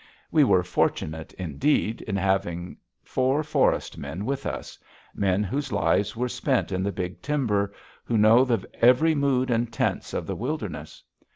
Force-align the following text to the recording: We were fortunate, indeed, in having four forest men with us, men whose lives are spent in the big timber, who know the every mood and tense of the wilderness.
We 0.31 0.43
were 0.43 0.63
fortunate, 0.63 1.31
indeed, 1.33 2.01
in 2.01 2.15
having 2.15 2.77
four 3.03 3.43
forest 3.43 3.99
men 3.99 4.25
with 4.25 4.47
us, 4.47 4.79
men 5.13 5.43
whose 5.43 5.71
lives 5.71 6.17
are 6.17 6.27
spent 6.27 6.71
in 6.71 6.81
the 6.81 6.91
big 6.91 7.21
timber, 7.21 7.71
who 8.03 8.17
know 8.17 8.43
the 8.43 8.67
every 8.83 9.13
mood 9.13 9.51
and 9.51 9.71
tense 9.71 10.15
of 10.15 10.25
the 10.25 10.35
wilderness. 10.35 11.03